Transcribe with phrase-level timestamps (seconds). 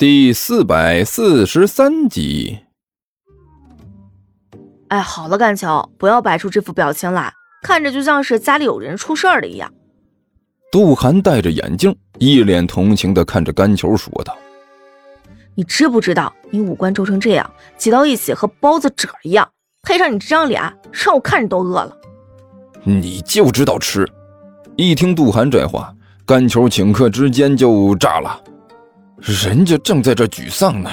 [0.00, 2.60] 第四百四十三集。
[4.88, 7.30] 哎，好了，甘桥，不要摆出这副表情来，
[7.62, 9.70] 看着就像是家里有人出事儿了一样。
[10.72, 14.34] 杜涵戴着眼镜，一脸同情的看着甘球说道
[15.54, 19.46] ：“你知不知道，你五官皱成这样，挤到一起和包子褶一样，
[19.82, 21.94] 配上你这张脸，让我看着都饿了。”
[22.84, 24.08] 你就知道吃！
[24.76, 25.94] 一听杜涵这话，
[26.24, 28.44] 甘球顷刻之间就炸了。
[29.20, 30.90] 人家正在这沮丧呢，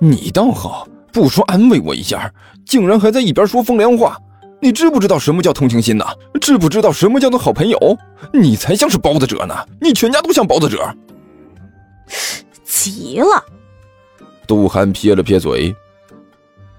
[0.00, 2.30] 你倒好，不说安慰我一下，
[2.66, 4.16] 竟然还在一边说风凉话。
[4.60, 6.04] 你知不知道什么叫同情心呢？
[6.40, 7.78] 知不知道什么叫做好朋友？
[8.32, 10.92] 你才像是包子者呢，你全家都像包子者。
[12.64, 13.44] 急了，
[14.46, 15.74] 杜涵撇了撇嘴：“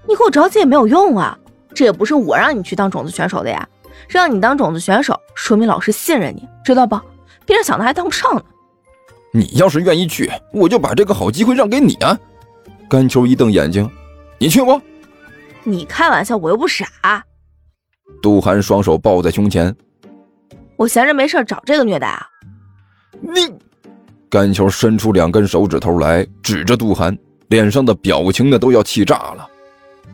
[0.06, 1.38] 你给我着急也没有用啊，
[1.74, 3.66] 这也不是我让你去当种子选手的呀，
[4.08, 7.00] 让你当种子选手，说明老师信任你，知道不？
[7.46, 8.42] 别人想的还当不上呢。”
[9.32, 12.18] 你要是愿意去，我就把这个好机会让给你啊！
[12.88, 13.88] 甘秋一瞪眼睛
[14.38, 14.80] ：“你去不？”
[15.62, 16.86] 你开玩笑，我又不傻。
[18.20, 19.74] 杜涵双手抱在胸前
[20.76, 22.26] ：“我闲着没事找这个虐待啊！”
[23.20, 23.52] 你，
[24.28, 27.16] 甘秋伸出两根手指头来，指着杜涵，
[27.48, 29.48] 脸上的表情呢都要气炸了。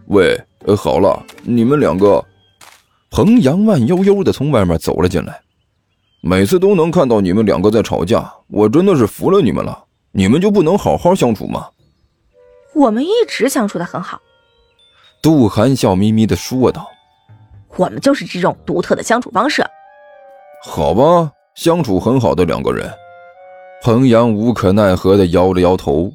[0.06, 0.38] 喂，
[0.76, 2.24] 好了，你们两个。
[3.08, 5.40] 彭阳慢悠悠的从外面走了进来。
[6.28, 9.84] 每次都能看到你们两个在吵架，我真的是服了你们了。
[10.10, 11.68] 你们就不能好好相处吗？
[12.74, 14.20] 我们一直相处的很好。
[15.22, 16.88] 杜涵笑眯眯的说道
[17.76, 19.64] ：“我们就是这种独特的相处方式。”
[20.66, 22.92] 好吧，相处很好的两个人。
[23.80, 26.10] 彭阳无可奈何的摇了摇头：“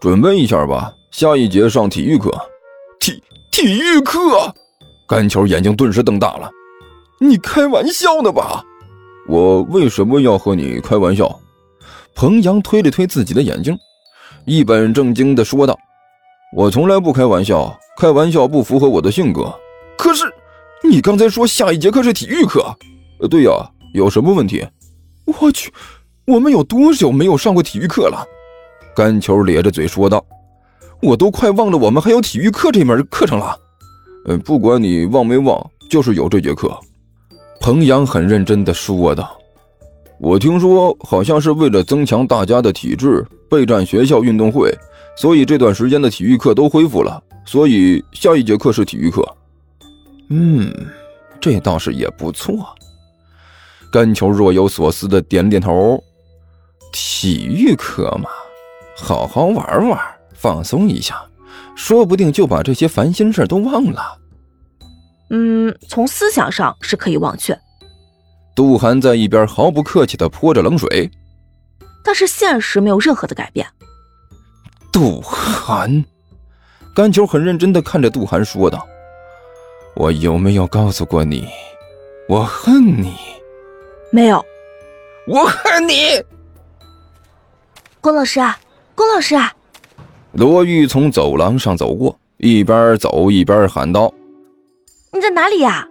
[0.00, 2.32] 准备一下吧，下一节上体育课。”
[2.98, 4.20] 体体育课？
[5.06, 6.50] 甘球眼睛顿时瞪大了
[7.20, 8.64] ：“你开玩笑呢吧？”
[9.28, 11.38] 我为什么要和你开玩笑？
[12.14, 13.76] 彭阳推了推自己的眼睛，
[14.46, 15.78] 一本正经地说道
[16.56, 19.54] ：“我从来不开玩笑，开玩笑不符合我的性格。
[19.98, 20.24] 可是，
[20.82, 22.74] 你刚才说下一节课是体育课？
[23.30, 23.50] 对呀，
[23.92, 24.66] 有什么问题？
[25.26, 25.70] 我去，
[26.26, 28.26] 我们有多久没有上过体育课了？”
[28.96, 30.24] 甘球咧着嘴说道
[31.02, 33.54] ：“我都快忘了我们还有体育课这门课程了。
[34.24, 36.74] 呃，不管你忘没忘，就是有这节课。”
[37.60, 39.36] 彭阳很认真地说道
[40.18, 44.72] ：“我听说好像是为了增强大家的体质，备战学校运动会，
[45.16, 47.22] 所以这段时间的体育课都恢复了。
[47.44, 49.26] 所以下一节课是体育课。
[50.30, 50.72] 嗯，
[51.40, 52.68] 这倒是也不错。”
[53.90, 56.02] 甘球若有所思地点点头
[56.92, 58.28] ：“体育课嘛，
[58.96, 59.98] 好好玩玩，
[60.34, 61.20] 放松一下，
[61.74, 64.18] 说不定就把这些烦心事都忘了。”
[65.30, 67.58] 嗯，从思想上是可以忘却。
[68.54, 71.10] 杜涵在一边毫不客气的泼着冷水，
[72.02, 73.66] 但是现实没有任何的改变。
[74.90, 76.04] 杜涵，
[76.94, 78.84] 甘球很认真的看着杜涵说道
[79.94, 81.46] ：“我有没有告诉过你，
[82.28, 83.14] 我恨你？
[84.10, 84.44] 没有，
[85.26, 86.20] 我恨你。”
[88.00, 88.58] 龚老师啊，
[88.94, 89.52] 龚老师啊，
[90.32, 94.12] 罗玉从走廊上走过，一边走一边喊道。
[95.12, 95.86] 你在哪里呀？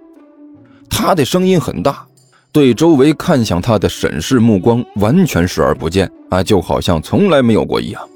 [0.89, 2.05] 他的声音很大，
[2.51, 8.09] 对周围看向他的审视目光完全视而不见啊，就好像从来没有过一样。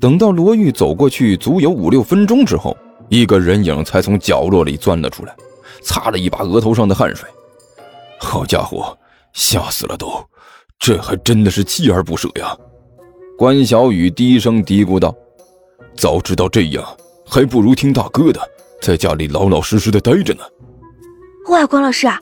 [0.00, 2.76] 等到罗玉走过去足有五六分钟之后，
[3.08, 5.36] 一个人影才从角落里钻了出来，
[5.82, 7.28] 擦了一把额头上的汗水。
[8.18, 8.96] 好家伙，
[9.32, 10.10] 吓死了都！
[10.78, 12.56] 这还真的是锲而不舍呀。
[13.36, 15.14] 关小雨低声嘀咕道
[15.94, 16.84] ：“早知道这样，
[17.26, 18.40] 还不如听大哥的。”
[18.80, 20.40] 在家里老老实实的待着呢。
[21.48, 22.06] 喂，关老师！
[22.06, 22.20] 啊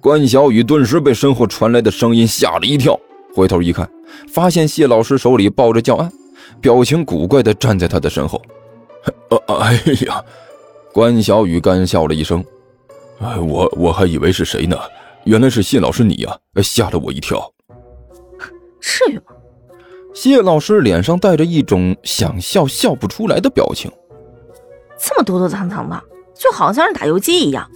[0.00, 2.98] 关小雨顿时被身后传来的声音吓了一跳，
[3.34, 3.88] 回头一看，
[4.32, 6.10] 发现谢老师手里抱着教案，
[6.60, 8.40] 表情古怪的站在他的身后。
[9.46, 9.74] 哎
[10.06, 10.22] 呀！
[10.92, 12.44] 关小雨干笑了一声
[13.20, 14.76] ：“哎我我还以为是谁呢，
[15.24, 17.52] 原来是谢老师你呀，吓了我一跳。”
[18.80, 19.22] 至于吗？
[20.14, 23.90] 谢老师脸上带着一种想笑笑不出来的表情。
[24.98, 26.02] 这么躲躲藏藏的，
[26.34, 27.68] 就好像是打游击一样。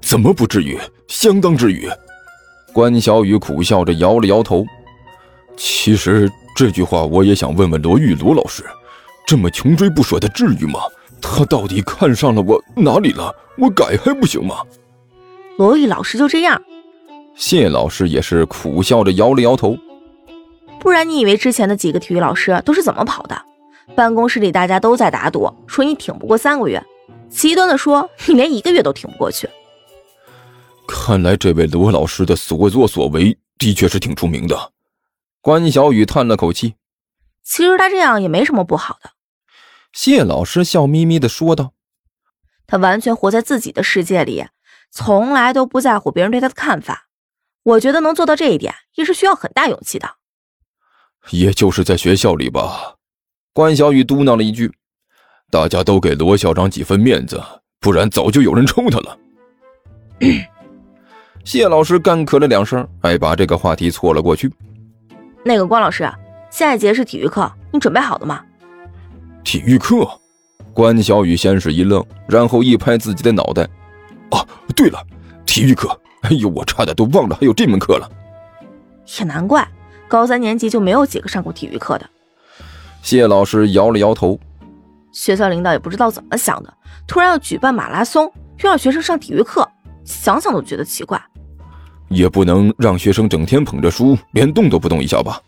[0.00, 0.78] 怎么不至于？
[1.08, 1.88] 相当至于。
[2.72, 4.64] 关小雨苦笑着摇了摇头。
[5.56, 8.64] 其实这句话我也想问问罗玉罗老师，
[9.26, 10.80] 这么穷追不舍的，至于吗？
[11.22, 13.34] 他到底看上了我哪里了？
[13.56, 14.56] 我改还不行吗？
[15.56, 16.60] 罗玉老师就这样。
[17.34, 19.76] 谢老师也是苦笑着摇了摇头。
[20.78, 23.40] 不然你以为之前的几个体育老师都是怎么跑的？
[23.94, 26.80] 办公室里大家都在打赌，说你挺不过三个月；
[27.30, 29.48] 极端的说，你连一个月都挺不过去。
[30.88, 34.72] 看来这位罗老师的所作所为的确是挺出名的。
[35.40, 36.74] 关小雨叹了口气
[37.44, 39.10] ：“其实他这样也没什么不好的。”
[39.92, 41.72] 谢老师笑眯眯的说道
[42.66, 44.46] ：“他完全活在自己的世界里，
[44.90, 47.06] 从来都不在乎别人对他的看法。
[47.62, 50.16] 我觉得能做到这一点，也是需要很大勇气的。”
[51.30, 52.95] 也就是在学校里吧，
[53.56, 54.70] 关小雨嘟囔了一句
[55.50, 57.42] ：“大家都给罗校长几分面子，
[57.80, 59.16] 不然早就有人抽他了。
[61.42, 64.52] ”谢老师干咳了两声，还把这个话题错了过去。
[65.42, 66.06] 那个关老师，
[66.50, 68.44] 下一节是体育课，你准备好了吗？
[69.42, 70.06] 体育课？
[70.74, 73.66] 关小雨先是一愣，然后一拍自己的脑袋
[74.32, 75.02] ：“啊，对了，
[75.46, 75.98] 体育课！
[76.24, 78.06] 哎呦，我差点都忘了还有这门课了。”
[79.18, 79.66] 也难怪，
[80.08, 82.10] 高三年级就没有几个上过体育课的。
[83.06, 84.36] 谢老师摇了摇头
[85.14, 86.74] ：“学校领导也不知道怎么想的，
[87.06, 89.64] 突然要举办马拉松，又让学生上体育课，
[90.04, 91.22] 想想都觉得奇怪。”
[92.10, 95.40] 也不能让学生整天捧着书，连动都不动一下吧？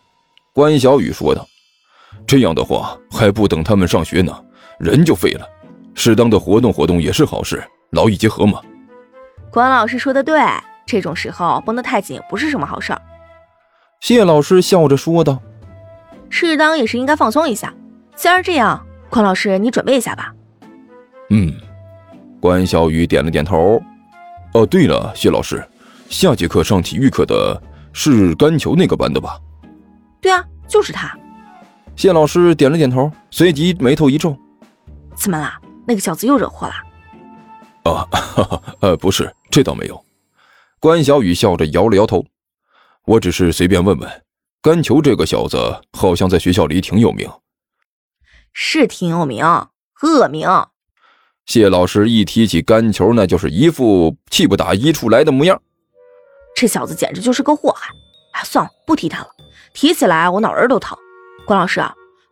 [0.53, 1.45] 关小雨说道。
[2.29, 4.33] 这样的话，还不等他们上学呢，
[4.79, 5.45] 人就废了。
[5.97, 8.61] 适当的活动活动也是好事，劳逸结合嘛。
[9.51, 10.41] 关老师说的对，
[10.87, 13.03] 这种时候绷得太紧也不是什么好事儿。
[13.99, 15.43] 谢老师笑着说道。
[16.31, 17.73] 适当也是应该放松一下。
[18.15, 20.35] 既然这样，关老师你准备一下吧。
[21.31, 21.53] 嗯，
[22.41, 23.81] 关小雨点了点头。
[24.55, 25.63] 哦，对了，谢老师。
[26.09, 27.61] 下节课上体育课的
[27.93, 29.39] 是干球那个班的吧？
[30.21, 31.17] 对啊，就是他。
[31.97, 34.37] 谢老师点了点头，随即眉头一皱
[35.15, 35.61] ：“怎么啦？
[35.87, 36.75] 那个小子又惹祸了？”
[37.91, 40.03] 啊，哈哈，呃，不是，这倒没有。
[40.81, 42.25] 关小雨笑着摇了摇头
[43.05, 44.09] ：“我只是随便问问。
[44.61, 47.31] 干球这个小子好像在学校里挺有名。”
[48.53, 49.45] 是挺有名，
[50.03, 50.49] 恶名。
[51.47, 55.61] 谢老师一提起甘球，那就是一副气不打一处来的模样。
[56.57, 57.89] 这小子简直就是个祸害！
[58.33, 59.29] 哎，算了，不提他了。
[59.73, 60.99] 提起来我脑仁都疼。
[61.47, 61.81] 关老师，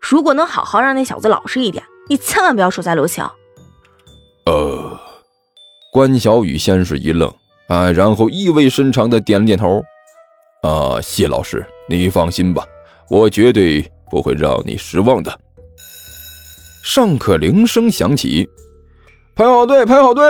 [0.01, 3.25] 如果能好好让那小子老实一点，你千万不要手下留情。
[4.47, 5.01] 呃，
[5.93, 7.33] 关小雨先是一愣，
[7.69, 9.83] 啊，然后意味深长的点了点头。
[10.63, 12.65] 啊，谢老师，你放心吧，
[13.09, 15.41] 我绝对不会让你失望的。
[16.83, 18.49] 上课铃声响起，
[19.35, 20.25] 排好队，排好队。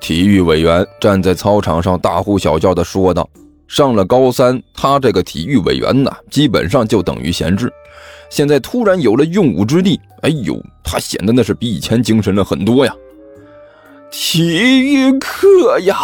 [0.00, 3.28] 体育委员站在操场上大呼小叫地说道
[3.66, 7.72] ：“上了高三，他这个体育委员呢，基本上就等于闲置。
[8.30, 12.94] 现在突然有了用武之地，哎呦，他显得那是比以前精神了很多呀！
[14.10, 15.96] 体育课呀！”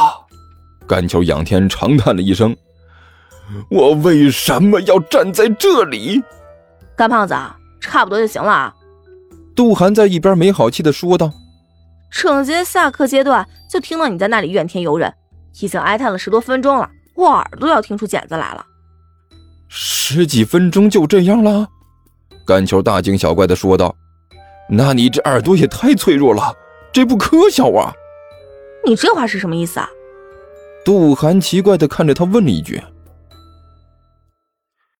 [0.88, 2.56] 甘球仰天长叹了一声
[3.70, 6.22] ：“我为什么要站在这里？”
[6.96, 7.34] 干胖子，
[7.80, 8.74] 差不多就行了啊。
[9.54, 11.32] 杜涵在一边没好气的说道。
[12.10, 15.12] 整节下课阶段就听到你在那里怨天尤人，
[15.60, 18.66] 已经哀叹了十多分钟了，我耳朵要听出茧子来了。
[19.68, 21.68] 十几分钟就这样了？
[22.44, 23.94] 干球大惊小怪的说道
[24.68, 26.52] ：“那你这耳朵也太脆弱了，
[26.92, 27.94] 这不可笑啊！”
[28.84, 29.88] 你这话是什么意思啊？
[30.84, 32.82] 杜涵奇怪的看着他问了一句。